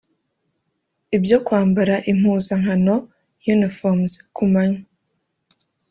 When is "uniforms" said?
3.53-4.11